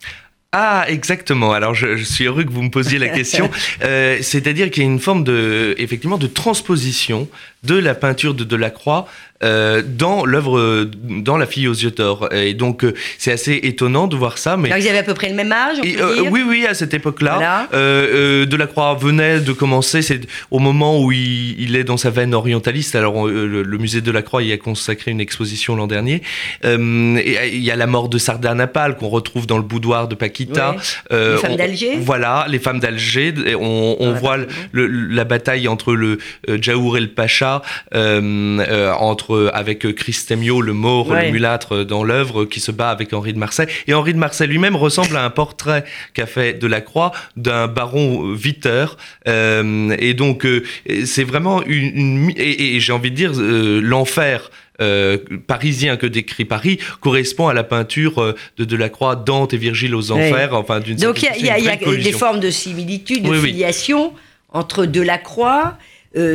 Ah, 0.56 0.86
exactement. 0.88 1.52
Alors, 1.52 1.74
je, 1.74 1.96
je 1.96 2.04
suis 2.04 2.26
heureux 2.26 2.44
que 2.44 2.52
vous 2.52 2.62
me 2.62 2.70
posiez 2.70 3.00
la 3.00 3.10
question. 3.18 3.50
Euh, 3.84 4.20
C'est-à-dire 4.22 4.70
qu'il 4.70 4.84
y 4.84 4.86
a 4.86 4.90
une 4.90 5.00
forme 5.00 5.24
de, 5.24 5.74
effectivement, 5.80 6.20
de 6.20 6.28
transposition 6.28 7.28
de 7.64 7.76
la 7.76 7.96
peinture 7.96 8.34
de 8.34 8.44
Delacroix 8.44 9.08
euh, 9.44 9.82
dans 9.86 10.24
l'œuvre, 10.26 10.86
dans 11.10 11.36
La 11.38 11.46
fille 11.46 11.68
aux 11.68 11.74
yeux 11.74 11.92
d'or. 11.92 12.30
Et 12.32 12.54
donc, 12.54 12.86
euh, 12.86 12.94
c'est 13.18 13.32
assez 13.34 13.60
étonnant 13.64 14.08
de 14.08 14.16
voir 14.16 14.38
ça. 14.38 14.56
Mais 14.56 14.72
Alors, 14.72 14.82
ils 14.84 14.88
avaient 14.88 15.00
à 15.00 15.04
peu 15.04 15.14
près 15.14 15.28
le 15.28 15.36
même 15.36 15.52
âge, 15.52 15.78
on 15.80 15.84
Et, 15.84 15.94
peut 15.94 16.02
euh, 16.04 16.22
dire 16.22 16.32
oui, 16.32 16.44
oui, 16.48 16.66
à 16.66 16.74
cette 16.74 16.94
époque-là, 16.94 17.68
Voilà. 17.72 18.46
Delacroix 18.46 18.96
venait 18.96 19.40
de 19.42 19.52
commencer. 19.52 20.02
C'est 20.02 20.22
au 20.50 20.60
moment 20.60 21.02
où 21.02 21.12
il, 21.12 21.60
il 21.62 21.76
est 21.76 21.84
dans 21.84 21.98
sa 21.98 22.10
veine 22.10 22.34
orientaliste. 22.34 22.96
Alors, 22.96 23.28
le, 23.28 23.64
le 23.64 23.78
musée 23.78 24.00
Delacroix 24.00 24.44
y 24.44 24.54
a 24.54 24.58
consacré 24.58 25.12
une 25.12 25.20
exposition 25.20 25.76
l'an 25.76 25.88
dernier. 25.88 26.22
Et, 26.64 26.76
il 27.54 27.64
y 27.64 27.72
a 27.72 27.76
la 27.76 27.88
mort 27.88 28.08
de 28.10 28.18
Sardanapale 28.18 28.96
qu'on 28.96 29.10
retrouve 29.10 29.46
dans 29.46 29.58
le 29.58 29.64
boudoir 29.64 30.08
de 30.08 30.16
Paquita. 30.16 30.72
Ouais. 31.12 31.34
Les 31.34 31.38
femmes 31.38 31.56
d'Alger. 31.58 31.98
Voilà, 32.00 32.46
les 32.50 32.60
femmes 32.60 32.80
d'Alger. 32.80 33.34
On, 33.60 33.98
on 34.00 34.14
voit 34.14 34.38
le- 34.38 34.44
l'appartement. 34.46 34.70
le- 34.72 34.88
la 35.16 35.24
bataille 35.26 35.68
entre 35.68 35.94
le 35.94 36.18
Djaour 36.48 36.98
et 36.98 37.02
le 37.02 37.08
Pacha, 37.08 37.53
euh, 37.94 38.60
euh, 38.60 38.92
entre 38.94 39.52
avec 39.54 39.94
Christemio, 39.96 40.62
le 40.62 40.74
mort, 40.74 41.08
Ouais. 41.10 41.26
le 41.28 41.32
mulâtre 41.32 41.84
dans 41.84 42.04
l'œuvre, 42.04 42.46
qui 42.46 42.60
se 42.60 42.72
bat 42.72 42.90
avec 42.90 43.14
Henri 43.14 43.34
de 43.34 43.40
Marsay. 43.40 43.68
Et 43.88 43.94
Henri 43.94 44.14
de 44.14 44.20
Marsay 44.20 44.48
lui-même 44.48 44.76
ressemble 44.76 45.16
à 45.18 45.24
un 45.24 45.30
portrait 45.30 45.84
qu'a 46.14 46.26
fait 46.26 46.54
Delacroix 46.54 47.12
d'un 47.36 47.68
baron 47.68 48.34
viteur. 48.34 48.98
Et 49.26 50.14
donc, 50.14 50.46
euh, 50.46 50.64
c'est 51.06 51.24
vraiment 51.24 51.62
une... 51.66 52.32
et, 52.38 52.76
et 52.76 52.80
j'ai 52.80 52.94
envie 52.94 53.12
de 53.12 53.16
dire, 53.16 53.32
l'enfer 53.36 54.50
euh, 54.82 55.18
parisien 55.46 55.98
que 55.98 56.08
décrit 56.08 56.46
Paris 56.46 56.80
correspond 57.00 57.48
à 57.48 57.54
la 57.54 57.64
peinture 57.64 58.34
de 58.58 58.66
Delacroix, 58.66 59.16
Dante 59.16 59.54
et 59.54 59.58
Virgile 59.58 59.94
aux 59.96 60.12
enfers. 60.12 60.54
Enfin, 60.56 60.80
d'une 60.80 60.98
Donc 60.98 61.22
il 61.22 61.46
y 61.46 61.50
a, 61.50 61.60
y 61.60 61.64
y 61.64 62.04
des 62.04 62.12
formes 62.12 62.40
de 62.40 62.50
similitude, 62.50 63.24
de 63.24 63.30
Oui, 63.30 63.38
oui. 63.42 63.50
filiation 63.50 64.14
entre 64.52 64.86
Delacroix, 64.86 65.78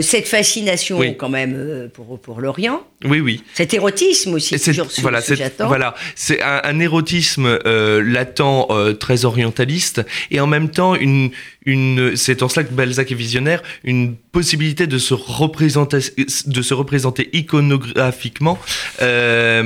cette 0.03 0.27
fascination 0.27 0.99
Oui. 0.99 1.17
quand 1.17 1.29
même 1.29 1.55
euh, 1.57 1.89
pour, 1.89 2.19
pour 2.19 2.41
l'Orient, 2.41 2.83
Oui, 3.05 3.21
oui. 3.21 3.43
cet 3.55 3.75
érotisme 3.75 4.35
aussi, 4.35 4.59
c'est- 4.59 4.73
toujours 4.73 4.89
voilà, 5.03 5.21
ce 5.21 5.35
voilà, 5.67 5.95
c'est 6.17 6.43
un, 6.43 6.61
un 6.65 6.81
érotisme 6.81 7.47
euh, 7.65 8.03
latent, 8.03 8.67
euh, 8.71 8.93
très 8.95 9.25
orientaliste, 9.25 10.05
et 10.33 10.41
en 10.41 10.47
même 10.49 10.71
temps 10.71 10.95
une 10.97 11.31
une. 11.65 12.17
C'est 12.17 12.43
en 12.43 12.49
cela 12.49 12.65
que 12.65 12.73
Balzac 12.73 13.13
est 13.13 13.15
visionnaire, 13.15 13.63
une 13.85 14.17
possibilité 14.17 14.87
de 14.87 14.99
se 14.99 15.15
représenter, 15.15 15.99
de 16.47 16.63
se 16.63 16.75
représenter 16.75 17.29
iconographiquement 17.35 18.59
euh, 19.03 19.63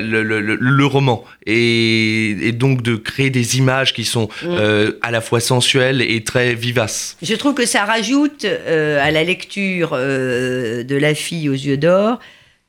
le, 0.00 0.22
le- 0.22 0.40
le- 0.40 0.56
le 0.60 0.86
roman, 0.86 1.24
et, 1.46 2.30
et 2.48 2.52
donc 2.52 2.82
de 2.82 2.96
créer 2.96 3.30
des 3.30 3.58
images 3.58 3.92
qui 3.94 4.04
sont 4.04 4.28
Mm. 4.42 4.46
euh, 4.48 4.92
à 5.02 5.10
la 5.10 5.20
fois 5.20 5.40
sensuelles 5.40 6.02
et 6.02 6.22
très 6.24 6.54
vivaces. 6.54 7.16
Je 7.22 7.34
trouve 7.34 7.54
que 7.54 7.66
ça 7.66 7.84
rajoute 7.84 8.44
euh, 8.44 9.00
à 9.02 9.10
la 9.10 9.24
lecture 9.24 9.90
euh, 9.92 10.82
de 10.84 10.96
La 10.96 11.14
fille 11.14 11.48
aux 11.48 11.52
yeux 11.54 11.76
d'or, 11.76 12.18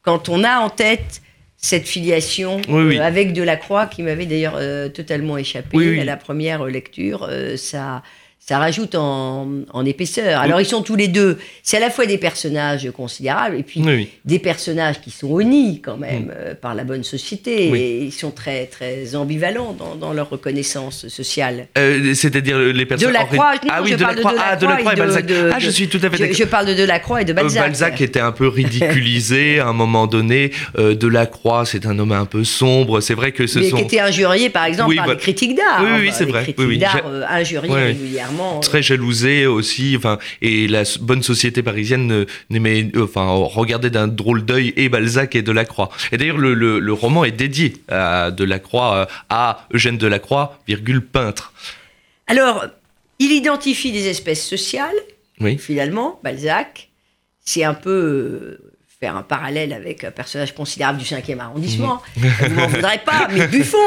quand 0.07 0.29
on 0.29 0.45
a 0.45 0.59
en 0.59 0.69
tête 0.69 1.21
cette 1.57 1.85
filiation 1.85 2.61
Oui, 2.69 2.83
oui. 2.83 2.97
euh, 2.97 3.03
avec 3.03 3.33
Delacroix, 3.33 3.87
qui 3.87 4.03
m'avait 4.03 4.25
d'ailleurs 4.25 4.55
euh, 4.55 4.87
totalement 4.87 5.37
échappé 5.37 5.75
Oui, 5.75 5.99
à 5.99 6.05
la 6.05 6.15
première 6.15 6.63
lecture. 6.63 7.27
euh, 7.29 7.57
ça, 7.57 8.03
ça 8.39 8.59
rajoute 8.59 8.95
en, 8.95 9.45
en 9.73 9.85
épaisseur. 9.85 10.39
Alors, 10.39 10.61
ils 10.61 10.65
sont 10.65 10.81
tous 10.81 10.95
les 10.95 11.09
deux, 11.09 11.37
c'est 11.63 11.75
à 11.77 11.79
la 11.81 11.89
fois 11.89 12.05
des 12.05 12.17
personnages 12.17 12.89
considérables 12.91 13.57
et 13.57 13.63
puis 13.63 13.81
Oui, 13.83 13.91
oui. 13.93 14.09
des 14.23 14.39
personnages 14.39 15.01
qui 15.01 15.11
sont 15.11 15.27
honnis 15.29 15.81
quand 15.83 15.97
même 15.97 16.27
Mm. 16.27 16.31
euh, 16.33 16.53
par 16.55 16.73
la 16.73 16.85
bonne 16.85 17.03
société 17.03 17.67
Oui. 17.69 17.79
et 17.79 18.03
ils 18.05 18.11
sont 18.13 18.31
très, 18.31 18.65
très 18.67 19.15
ambivalents 19.17 19.73
dans, 19.77 19.95
dans 19.95 20.13
leur 20.13 20.29
reconnaissance 20.29 21.09
sociale. 21.09 21.67
Euh, 21.77 22.13
C'est-à-dire 22.13 22.57
les 22.57 22.85
personnes. 22.85 23.09
Delacroix, 23.09 23.53
non, 23.55 23.69
ah 23.69 23.81
oui, 23.83 23.91
je 23.91 23.95
parle 23.97 24.15
de 24.15 24.21
Delacroix, 24.21 24.43
ah, 24.49 24.55
Delacroix 24.55 24.91
et 24.91 24.93
et 24.93 24.97
de- 24.97 25.01
Balzac. 25.01 25.25
de- 25.25 25.49
ah, 25.53 25.59
je 25.59 25.65
de- 25.67 25.71
suis 25.71 25.87
tout 25.89 25.97
à 26.01 26.09
fait 26.09 26.17
d'accord. 26.17 26.35
je 26.37 26.43
parle 26.45 26.65
de 26.67 26.73
Delacroix 26.73 27.21
et 27.21 27.25
de 27.25 27.31
Euh, 27.31 27.35
Balzac. 27.35 27.63
Balzac 27.63 28.01
était 28.01 28.19
un 28.21 28.31
peu 28.31 28.47
ridiculisé 28.47 29.59
à 29.59 29.67
un 29.67 29.73
moment 29.73 30.07
donné. 30.07 30.51
Euh, 30.77 30.95
Delacroix, 30.95 31.65
c'est 31.65 31.85
un 31.85 31.97
homme 31.99 32.13
un 32.13 32.25
peu 32.25 32.43
sombre. 32.45 33.01
C'est 33.01 33.13
vrai 33.13 33.33
que 33.33 33.45
ce 33.45 33.59
mais 33.59 33.69
sont 33.69 33.77
qui 33.77 33.83
était 33.83 33.99
injurié, 33.99 34.49
par 34.49 34.65
exemple, 34.65 34.89
Oui, 34.91 34.95
par 34.95 35.07
bah- 35.07 35.13
les 35.13 35.19
critiques 35.19 35.55
d'art. 35.55 35.81
Oui, 35.83 35.89
oui, 36.01 36.09
c'est 36.13 36.25
les 36.25 36.31
vrai. 36.31 36.43
critiques 36.43 36.59
Oui, 36.59 36.65
oui. 36.65 36.77
d'art 36.77 36.97
J'ai- 36.97 37.09
euh, 37.09 37.25
régulièrement. 38.27 38.59
très 38.59 38.81
jalousé 38.81 39.45
aussi. 39.45 39.95
Enfin, 39.97 40.17
et 40.41 40.67
la 40.67 40.83
bonne 41.01 41.23
société 41.23 41.63
parisienne 41.63 42.11
euh, 42.11 42.25
n'aimait, 42.49 42.89
euh, 42.95 43.03
enfin, 43.03 43.27
regardait 43.27 43.89
d'un 43.89 44.07
drôle 44.07 44.45
d'œil 44.45 44.73
et 44.75 44.89
Balzac 44.89 45.35
et 45.35 45.41
Delacroix. 45.41 45.89
Et 46.11 46.17
d'ailleurs, 46.17 46.37
le, 46.37 46.53
le, 46.53 46.79
le 46.79 46.93
roman 46.93 47.23
est 47.25 47.31
dédié 47.31 47.73
à 47.87 48.31
Delacroix, 48.31 48.95
euh, 48.95 49.05
à 49.29 49.67
Eugène 49.73 49.97
Delacroix, 49.97 50.59
virgule 50.67 51.01
peintre. 51.05 51.53
Alors, 52.27 52.65
il 53.19 53.31
identifie 53.31 53.91
des 53.91 54.07
espèces 54.07 54.45
sociales, 54.45 54.95
Oui. 55.39 55.57
finalement, 55.57 56.19
Balzac. 56.23 56.89
C'est 57.43 57.63
un 57.63 57.73
peu 57.73 57.89
euh, 57.89 58.66
faire 58.99 59.15
un 59.15 59.21
parallèle 59.21 59.73
avec 59.73 60.03
un 60.03 60.11
personnage 60.11 60.55
considérable 60.55 60.97
du 60.97 61.05
5e 61.05 61.39
arrondissement. 61.39 62.01
Vous 62.15 62.49
m'en 62.55 62.67
voudrez 62.67 62.97
pas, 63.05 63.27
mais 63.31 63.45
Buffon, 63.51 63.77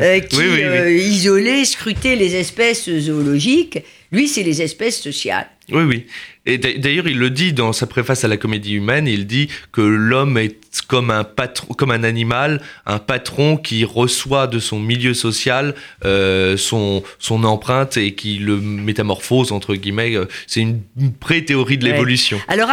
euh, 0.00 0.20
qui 0.20 0.36
Mhm. 0.36 0.42
Oui, 0.42 0.48
oui, 0.50 0.56
oui. 0.58 0.62
euh, 0.64 0.90
isolait, 0.92 1.64
scrutait 1.64 2.16
les 2.16 2.34
espèces 2.36 2.88
zoologiques. 2.90 3.78
Lui, 4.12 4.28
c'est 4.28 4.42
les 4.42 4.62
espèces 4.62 5.00
sociales. 5.00 5.48
Oui, 5.70 5.82
oui. 5.82 6.06
Et 6.46 6.56
d'a- 6.56 6.72
d'ailleurs, 6.78 7.06
il 7.08 7.18
le 7.18 7.28
dit 7.28 7.52
dans 7.52 7.74
sa 7.74 7.86
préface 7.86 8.24
à 8.24 8.28
la 8.28 8.38
comédie 8.38 8.72
humaine, 8.72 9.06
il 9.06 9.26
dit 9.26 9.48
que 9.70 9.82
l'homme 9.82 10.38
est 10.38 10.56
comme 10.86 11.10
un 11.10 11.24
patron, 11.24 11.74
comme 11.74 11.90
un 11.90 12.04
animal, 12.04 12.62
un 12.86 12.98
patron 12.98 13.58
qui 13.58 13.84
reçoit 13.84 14.46
de 14.46 14.58
son 14.60 14.78
milieu 14.80 15.12
social 15.12 15.74
euh, 16.06 16.56
son, 16.56 17.02
son 17.18 17.44
empreinte 17.44 17.98
et 17.98 18.14
qui 18.14 18.38
le 18.38 18.56
métamorphose, 18.60 19.52
entre 19.52 19.74
guillemets. 19.74 20.14
C'est 20.46 20.60
une, 20.60 20.80
une 20.98 21.12
pré-théorie 21.12 21.76
de 21.76 21.84
Ouais. 21.84 21.92
l'évolution. 21.92 22.40
Alors, 22.48 22.70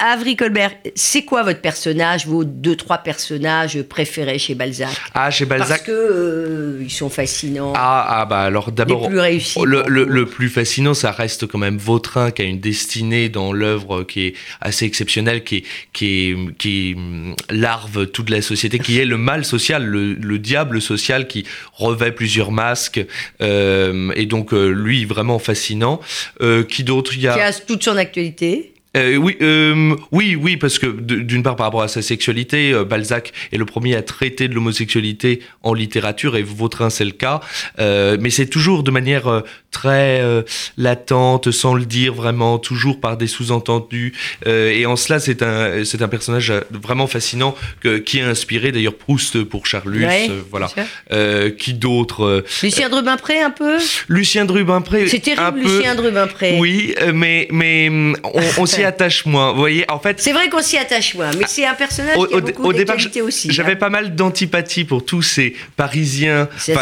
Avry 0.00 0.36
Colbert, 0.36 0.72
c'est 0.94 1.22
quoi 1.26 1.42
votre 1.42 1.60
personnage, 1.60 2.26
vos 2.26 2.44
deux, 2.44 2.76
trois 2.76 2.98
personnages 2.98 3.82
préférés 3.82 4.38
chez 4.38 4.54
Balzac? 4.54 4.88
Ah, 5.12 5.30
chez 5.30 5.44
Parce 5.44 5.60
Balzac. 5.68 5.84
que 5.84 5.92
euh, 5.92 6.78
ils 6.82 6.90
sont 6.90 7.10
fascinants, 7.10 7.74
Ah, 7.76 8.06
ah, 8.20 8.24
bah 8.24 8.40
alors 8.40 8.72
d'abord. 8.72 9.10
Le, 9.10 9.84
le 10.04 10.24
plus 10.26 10.48
fascinant, 10.48 10.77
ça 10.94 11.12
reste 11.12 11.46
quand 11.46 11.58
même 11.58 11.78
Vautrin, 11.78 12.30
qui 12.30 12.42
a 12.42 12.44
une 12.44 12.60
destinée 12.60 13.28
dans 13.28 13.52
l'œuvre 13.52 14.04
qui 14.04 14.26
est 14.26 14.34
assez 14.60 14.84
exceptionnelle, 14.84 15.44
qui 15.44 15.56
est, 15.56 15.64
qui 15.92 16.06
est, 16.06 16.56
qui 16.58 16.94
hum, 16.96 17.34
larve 17.50 18.06
toute 18.06 18.30
la 18.30 18.42
société, 18.42 18.78
qui 18.78 18.98
est 18.98 19.04
le 19.04 19.18
mal 19.18 19.44
social, 19.44 19.84
le, 19.84 20.14
le 20.14 20.38
diable 20.38 20.80
social 20.80 21.26
qui 21.28 21.44
revêt 21.72 22.12
plusieurs 22.12 22.52
masques, 22.52 23.04
euh, 23.40 24.12
et 24.14 24.26
donc 24.26 24.52
euh, 24.52 24.68
lui 24.68 25.04
vraiment 25.04 25.38
fascinant. 25.38 26.00
Euh, 26.40 26.64
qui 26.64 26.84
d'autre? 26.84 27.12
Il 27.14 27.22
y 27.22 27.28
a 27.28 27.34
Qui 27.34 27.40
a 27.40 27.52
toute 27.52 27.82
son 27.82 27.96
actualité. 27.96 28.72
Euh, 28.96 29.16
oui, 29.16 29.36
euh, 29.42 29.94
oui, 30.12 30.34
oui, 30.34 30.56
parce 30.56 30.78
que 30.78 30.86
d'une 30.86 31.42
part 31.42 31.56
par 31.56 31.66
rapport 31.66 31.82
à 31.82 31.88
sa 31.88 32.02
sexualité, 32.02 32.72
euh, 32.72 32.84
Balzac 32.84 33.32
est 33.52 33.58
le 33.58 33.66
premier 33.66 33.94
à 33.96 34.02
traiter 34.02 34.48
de 34.48 34.54
l'homosexualité 34.54 35.40
en 35.62 35.74
littérature 35.74 36.36
et 36.36 36.42
Vautrin 36.42 36.90
c'est 36.90 37.04
le 37.04 37.10
cas, 37.12 37.40
Euh, 37.80 38.16
mais 38.20 38.30
c'est 38.30 38.46
toujours 38.46 38.82
de 38.82 38.90
manière 38.90 39.28
euh, 39.28 39.40
très 39.70 40.20
euh, 40.20 40.42
latente, 40.76 41.50
sans 41.50 41.74
le 41.74 41.84
dire 41.84 42.14
vraiment, 42.14 42.58
toujours 42.58 43.00
par 43.00 43.16
des 43.16 43.26
sous-entendus. 43.26 44.12
Euh, 44.46 44.70
et 44.70 44.86
en 44.86 44.96
cela, 44.96 45.20
c'est 45.20 45.42
un 45.42 45.84
c'est 45.84 46.02
un 46.02 46.08
personnage 46.08 46.52
vraiment 46.70 47.06
fascinant 47.06 47.54
que, 47.80 47.98
qui 47.98 48.20
a 48.20 48.28
inspiré 48.28 48.72
d'ailleurs 48.72 48.94
Proust 48.94 49.44
pour 49.44 49.66
Charlus. 49.66 50.04
Ouais, 50.06 50.30
voilà. 50.50 50.68
Euh, 51.12 51.50
qui 51.50 51.74
d'autre 51.74 52.44
Lucien 52.62 52.88
de 52.88 52.94
Rubempré, 52.96 53.40
un 53.40 53.50
peu? 53.50 53.76
Lucien 54.08 54.44
de 54.44 54.52
Rubempré. 54.52 55.06
C'est 55.08 55.20
terrible, 55.20 55.60
Lucien 55.60 55.94
de 55.94 56.00
Rubempré. 56.00 56.56
Oui, 56.58 56.94
mais 57.14 57.48
mais 57.50 57.88
hum, 57.88 58.16
on, 58.24 58.40
on 58.58 58.66
s'y 58.78 58.84
attache 58.84 59.26
moins. 59.26 59.52
Vous 59.52 59.58
voyez, 59.58 59.84
en 59.90 59.98
fait, 59.98 60.20
C'est 60.20 60.32
vrai 60.32 60.48
qu'on 60.48 60.62
s'y 60.62 60.76
attache 60.78 61.14
moins, 61.14 61.30
mais 61.38 61.44
c'est 61.46 61.66
un 61.66 61.74
personnage 61.74 62.16
au, 62.16 62.26
qui 62.26 62.34
a 62.34 62.36
au- 62.36 62.40
beaucoup 62.40 62.64
au 62.64 62.72
départ, 62.72 62.96
aussi. 63.24 63.50
j'avais 63.52 63.72
hein. 63.72 63.76
pas 63.76 63.88
mal 63.90 64.14
d'antipathie 64.14 64.84
pour 64.84 65.04
tous 65.04 65.22
ces 65.22 65.54
Parisiens, 65.76 66.48
ces, 66.58 66.74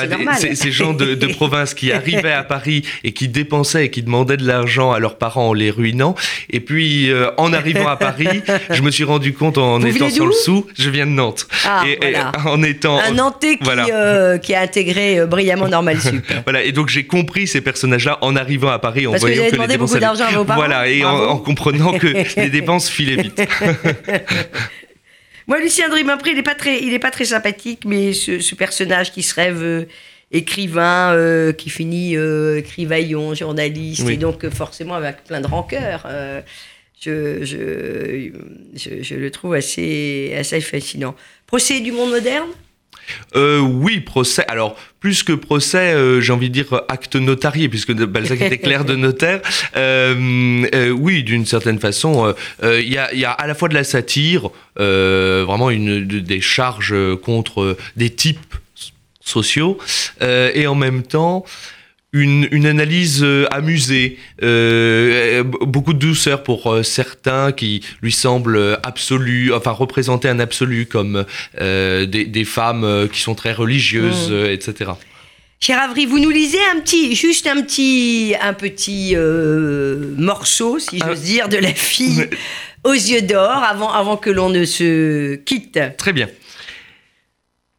ces 0.54 0.72
gens 0.72 0.92
de, 0.92 1.14
de 1.14 1.26
province 1.34 1.74
qui 1.74 1.92
arrivaient 1.92 2.32
à 2.32 2.42
Paris 2.42 2.82
et 3.04 3.12
qui 3.12 3.28
dépensaient 3.28 3.86
et 3.86 3.90
qui 3.90 4.02
demandaient 4.02 4.36
de 4.36 4.46
l'argent 4.46 4.92
à 4.92 4.98
leurs 4.98 5.16
parents 5.18 5.48
en 5.48 5.52
les 5.52 5.70
ruinant. 5.70 6.14
Et 6.50 6.60
puis, 6.60 7.10
euh, 7.10 7.30
en 7.36 7.52
arrivant 7.52 7.88
à 7.88 7.96
Paris, 7.96 8.42
je 8.70 8.82
me 8.82 8.90
suis 8.90 9.04
rendu 9.04 9.32
compte 9.32 9.58
en 9.58 9.78
Vous 9.78 9.86
étant 9.86 10.10
sur 10.10 10.26
le 10.26 10.32
sou, 10.32 10.66
je 10.78 10.90
viens 10.90 11.06
de 11.06 11.12
Nantes. 11.12 11.46
Ah, 11.66 11.84
et, 11.86 12.16
en 12.46 12.62
étant 12.62 12.98
Un 12.98 13.12
Nantais 13.12 13.56
qui, 13.58 13.64
Voilà. 13.64 13.86
euh, 13.92 14.38
qui 14.38 14.54
a 14.54 14.60
intégré 14.62 15.18
euh, 15.20 15.26
brillamment 15.26 15.68
Normal 15.68 16.00
Sup. 16.00 16.24
Voilà, 16.44 16.62
et 16.62 16.72
donc 16.72 16.88
j'ai 16.88 17.04
compris 17.06 17.46
ces 17.46 17.60
personnages-là 17.60 18.18
en 18.20 18.36
arrivant 18.36 18.68
à 18.70 18.78
Paris, 18.78 19.06
en 19.06 19.12
Parce 19.12 19.22
que 19.22 19.28
vous 19.28 19.34
voyant 19.34 19.42
avez 19.42 19.50
que 19.50 19.56
les 19.56 19.58
demandé 19.62 19.78
beaucoup 19.78 19.98
d'argent 19.98 20.24
à 20.24 20.32
vos 20.32 20.44
parents 20.44 20.60
Voilà, 20.60 20.88
et 20.88 21.04
en 21.04 21.36
comprenant 21.38 21.85
que 21.92 22.40
les 22.40 22.50
dépenses 22.50 22.88
filaient 22.88 23.22
vite. 23.22 23.40
Moi, 25.46 25.60
Lucien 25.60 25.88
de 25.88 25.94
Rubempré, 25.94 26.30
il 26.32 26.38
est 26.38 26.42
pas 26.42 26.54
très, 26.56 26.82
il 26.82 26.92
est 26.92 26.98
pas 26.98 27.10
très 27.12 27.26
sympathique, 27.26 27.82
mais 27.84 28.12
ce, 28.12 28.40
ce 28.40 28.54
personnage 28.56 29.12
qui 29.12 29.22
se 29.22 29.32
rêve 29.34 29.62
euh, 29.62 29.84
écrivain, 30.32 31.12
euh, 31.12 31.52
qui 31.52 31.70
finit 31.70 32.16
euh, 32.16 32.58
écrivaillon, 32.58 33.32
journaliste, 33.34 34.02
Oui. 34.06 34.14
et 34.14 34.16
donc 34.16 34.44
euh, 34.44 34.50
forcément 34.50 34.94
avec 34.94 35.22
plein 35.24 35.40
de 35.40 35.46
rancœur. 35.46 36.06
je, 37.00 37.44
je, 37.44 38.30
je, 38.74 39.02
je 39.02 39.14
le 39.14 39.30
trouve 39.30 39.54
assez, 39.54 40.34
assez 40.36 40.60
fascinant. 40.60 41.14
Procès 41.46 41.78
du 41.80 41.92
monde 41.92 42.10
moderne? 42.10 42.48
Euh, 43.34 43.58
oui, 43.60 44.00
procès. 44.00 44.44
Alors, 44.48 44.76
plus 45.00 45.22
que 45.22 45.32
procès, 45.32 45.92
euh, 45.94 46.20
j'ai 46.20 46.32
envie 46.32 46.48
de 46.48 46.54
dire 46.54 46.80
acte 46.88 47.16
notarié, 47.16 47.68
puisque 47.68 47.92
Balzac 47.92 48.40
était 48.40 48.58
clerc 48.58 48.84
de 48.84 48.96
notaire. 48.96 49.40
Euh, 49.76 50.64
euh, 50.74 50.90
oui, 50.90 51.22
d'une 51.22 51.46
certaine 51.46 51.78
façon, 51.78 52.26
euh, 52.26 52.32
euh, 52.62 52.80
il 52.80 52.92
y, 52.92 52.98
a, 52.98 53.12
y 53.14 53.24
a 53.24 53.30
à 53.30 53.46
la 53.46 53.54
fois 53.54 53.68
de 53.68 53.74
la 53.74 53.84
satire, 53.84 54.50
euh, 54.78 55.44
vraiment 55.46 55.70
une, 55.70 56.06
de- 56.06 56.20
des 56.20 56.40
charges 56.40 56.94
contre 57.22 57.76
des 57.96 58.10
types 58.10 58.54
sociaux, 59.24 59.78
euh, 60.22 60.50
et 60.54 60.66
en 60.66 60.74
même 60.74 61.02
temps 61.02 61.44
une, 62.22 62.48
une 62.50 62.66
analyse 62.66 63.20
euh, 63.22 63.46
amusée, 63.50 64.18
euh, 64.42 65.42
beaucoup 65.44 65.92
de 65.92 65.98
douceur 65.98 66.42
pour 66.42 66.72
euh, 66.72 66.82
certains 66.82 67.52
qui 67.52 67.82
lui 68.02 68.12
semblent 68.12 68.78
absolus, 68.82 69.52
enfin 69.52 69.70
représenter 69.72 70.28
un 70.28 70.38
absolu 70.40 70.86
comme 70.86 71.24
des, 71.60 72.06
des 72.06 72.44
femmes 72.44 73.08
qui 73.12 73.20
sont 73.20 73.34
très 73.34 73.52
religieuses, 73.52 74.30
Mm. 74.30 74.46
etc. 74.50 74.90
Cher 75.58 75.80
Avry, 75.80 76.04
vous 76.06 76.18
nous 76.18 76.30
lisez 76.30 76.58
un 76.74 76.80
petit, 76.80 77.14
juste 77.16 77.46
un 77.46 77.62
petit, 77.62 78.34
un 78.42 78.52
petit 78.52 79.12
euh, 79.14 80.12
morceau, 80.18 80.78
si 80.78 80.98
Ah. 81.00 81.06
j'ose 81.08 81.22
dire, 81.22 81.48
de 81.48 81.56
la 81.56 81.72
fille 81.72 82.26
aux 82.84 82.92
yeux 82.92 83.22
d'or 83.22 83.62
avant, 83.64 83.90
avant 83.92 84.16
que 84.16 84.28
l'on 84.30 84.50
ne 84.50 84.64
se 84.64 85.34
quitte. 85.36 85.78
Très 85.96 86.12
bien. 86.12 86.28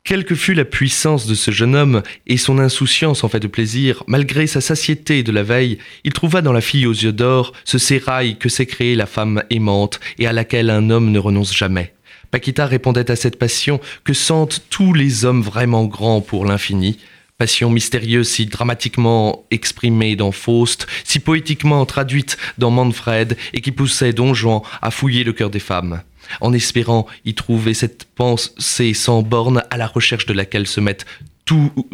Quelle 0.08 0.24
que 0.24 0.36
fût 0.36 0.54
la 0.54 0.64
puissance 0.64 1.28
de 1.28 1.36
ce 1.36 1.52
jeune 1.52 1.76
homme 1.76 2.02
et 2.28 2.38
son 2.38 2.60
insouciance 2.60 3.26
en 3.26 3.28
fait 3.28 3.42
de 3.42 3.48
plaisir, 3.48 4.06
malgré 4.08 4.48
sa 4.48 4.62
satiété 4.62 5.22
de 5.22 5.34
la 5.34 5.44
veille, 5.44 5.80
il 6.06 6.14
trouva 6.14 6.42
dans 6.42 6.54
la 6.54 6.62
fille 6.62 6.88
aux 6.88 6.94
yeux 6.94 7.12
d'or 7.12 7.52
ce 7.66 7.78
sérail 7.78 8.38
que 8.38 8.48
s'est 8.48 8.68
créée 8.68 8.96
la 8.96 9.06
femme 9.06 9.44
aimante 9.50 10.00
et 10.18 10.26
à 10.26 10.32
laquelle 10.32 10.70
un 10.70 10.92
homme 10.92 11.12
ne 11.12 11.20
renonce 11.20 11.54
jamais. 11.54 11.94
Paquita 12.32 12.66
répondait 12.66 13.12
à 13.12 13.18
cette 13.18 13.38
passion 13.38 13.82
que 14.06 14.14
sentent 14.14 14.64
tous 14.70 14.94
les 14.94 15.26
hommes 15.26 15.42
vraiment 15.42 15.84
grands 15.84 16.22
pour 16.22 16.46
l'infini, 16.46 17.00
passion 17.38 17.70
mystérieuse 17.70 18.30
si 18.30 18.46
dramatiquement 18.46 19.46
exprimée 19.52 20.16
dans 20.16 20.32
Faust, 20.32 20.88
si 21.04 21.20
poétiquement 21.20 21.86
traduite 21.86 22.38
dans 22.58 22.72
Manfred 22.72 23.36
et 23.52 23.60
qui 23.60 23.74
poussait 23.74 24.14
Don 24.14 24.34
Juan 24.34 24.62
à 24.82 24.90
fouiller 24.90 25.26
le 25.26 25.34
cœur 25.34 25.50
des 25.50 25.60
femmes 25.60 26.02
en 26.42 26.54
espérant 26.54 27.08
y 27.26 27.34
trouver 27.34 27.74
cette 27.74 28.06
pensée 28.06 28.94
sans 28.94 29.22
borne 29.22 29.64
à 29.70 29.78
la 29.78 29.88
recherche 29.88 30.26
de 30.26 30.34
laquelle 30.34 30.68
se 30.68 30.80
mettent 30.80 31.06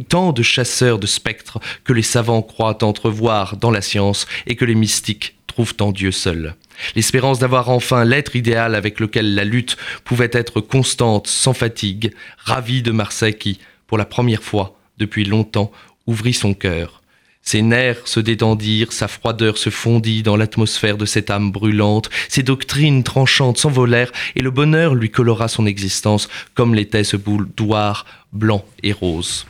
tant 0.10 0.32
de 0.34 0.42
chasseurs 0.42 1.00
de 1.00 1.08
spectres 1.08 1.60
que 1.84 1.94
les 1.94 2.02
savants 2.02 2.42
croient 2.42 2.84
entrevoir 2.84 3.58
dans 3.58 3.72
la 3.72 3.82
science 3.82 4.26
et 4.48 4.56
que 4.56 4.66
les 4.66 4.76
mystiques 4.76 5.36
trouvent 5.48 5.76
en 5.80 5.92
Dieu 5.92 6.12
seul. 6.12 6.56
L'espérance 6.96 7.40
d'avoir 7.40 7.70
enfin 7.70 8.04
l'être 8.04 8.36
idéal 8.36 8.74
avec 8.74 9.00
lequel 9.00 9.36
la 9.36 9.44
lutte 9.44 9.78
pouvait 10.04 10.32
être 10.34 10.60
constante, 10.60 11.28
sans 11.28 11.54
fatigue, 11.54 12.14
ravie 12.38 12.82
de 12.82 12.92
Marseille 12.92 13.38
qui, 13.38 13.60
pour 13.86 14.00
la 14.00 14.06
première 14.06 14.42
fois 14.42 14.76
depuis 14.98 15.26
longtemps, 15.26 15.72
ouvrit 16.08 16.34
son 16.34 16.56
cœur. 16.56 17.03
Ses 17.44 17.62
nerfs 17.62 18.08
se 18.08 18.20
détendirent, 18.20 18.94
sa 18.94 19.08
froideur 19.08 19.58
se 19.58 19.70
fondit 19.70 20.24
dans 20.24 20.38
l'atmosphère 20.38 20.98
de 20.98 21.06
cette 21.06 21.30
âme 21.30 21.52
brûlante, 21.52 22.10
ses 22.30 22.42
doctrines 22.42 23.04
tranchantes 23.04 23.58
s'envolèrent, 23.58 24.12
et 24.36 24.42
le 24.42 24.50
bonheur 24.50 24.96
lui 24.96 25.12
colora 25.12 25.48
son 25.50 25.66
existence, 25.66 26.30
comme 26.56 26.74
l'était 26.74 27.04
ce 27.04 27.18
boudoir 27.18 28.06
blanc 28.32 28.64
et 28.82 28.94
rose. 28.94 29.46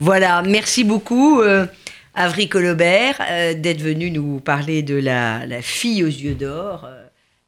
Voilà, 0.00 0.42
merci 0.42 0.84
beaucoup. 0.84 1.40
Euh, 1.40 1.66
Avry 2.14 2.48
Colobert 2.48 3.20
euh, 3.30 3.54
d'être 3.54 3.80
venu 3.80 4.10
nous 4.10 4.40
parler 4.40 4.82
de 4.82 4.96
la, 4.96 5.46
la 5.46 5.62
fille 5.62 6.02
aux 6.02 6.08
yeux 6.08 6.34
d'or, 6.34 6.84
euh, 6.84 7.04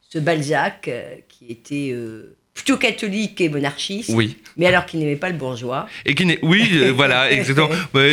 ce 0.08 0.18
Balzac 0.18 0.86
euh, 0.88 1.16
qui 1.28 1.50
était 1.50 1.90
euh, 1.92 2.36
plutôt 2.62 2.76
catholique 2.76 3.40
et 3.40 3.48
monarchiste, 3.48 4.10
Oui. 4.12 4.36
mais 4.58 4.66
alors 4.66 4.84
qu'il 4.84 5.00
n'aimait 5.00 5.16
pas 5.16 5.28
le 5.30 5.34
bourgeois. 5.36 5.86
Et 6.04 6.14
qui 6.14 6.26
n'est, 6.26 6.38
oui, 6.42 6.68
euh, 6.74 6.92
voilà, 6.94 7.30
exactement. 7.32 7.68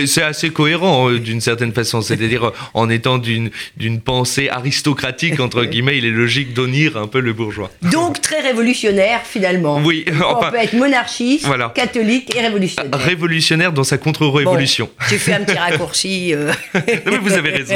C'est 0.06 0.22
assez 0.24 0.52
cohérent 0.52 1.10
euh, 1.10 1.20
d'une 1.20 1.42
certaine 1.42 1.74
façon. 1.74 2.02
C'est-à-dire, 2.02 2.46
euh, 2.48 2.54
en 2.74 2.90
étant 2.90 3.18
d'une 3.18 3.50
d'une 3.76 4.00
pensée 4.00 4.48
aristocratique 4.50 5.40
entre 5.42 5.64
guillemets, 5.72 5.98
il 5.98 6.06
est 6.06 6.12
logique 6.12 6.54
d'honnir 6.54 6.96
un 6.98 7.08
peu 7.08 7.20
le 7.20 7.34
bourgeois. 7.34 7.70
Donc 7.92 8.22
très 8.22 8.40
révolutionnaire 8.40 9.22
finalement. 9.26 9.82
Oui, 9.84 10.06
enfin, 10.10 10.38
On 10.48 10.52
peut 10.52 10.58
être 10.58 10.74
monarchiste, 10.74 11.46
Voilà. 11.46 11.72
catholique 11.76 12.34
et 12.36 12.40
révolutionnaire. 12.42 12.98
révolutionnaire 13.00 13.74
dans 13.74 13.84
sa 13.84 13.98
contre-révolution. 13.98 14.86
Bon, 14.98 15.06
J'ai 15.10 15.18
fait 15.18 15.34
un 15.34 15.44
petit 15.44 15.58
raccourci. 15.58 16.34
euh. 16.34 16.54
Non, 17.06 17.12
mais 17.12 17.18
vous 17.18 17.34
avez 17.34 17.50
raison. 17.50 17.76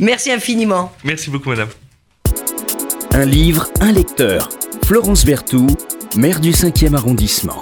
Merci 0.00 0.32
infiniment. 0.32 0.92
Merci 1.04 1.30
beaucoup, 1.30 1.50
madame. 1.50 1.68
Un 3.12 3.24
livre, 3.26 3.68
un 3.80 3.92
lecteur. 3.92 4.48
Florence 4.86 5.24
Berthoud, 5.24 5.78
maire 6.14 6.40
du 6.40 6.50
5e 6.50 6.94
arrondissement. 6.94 7.58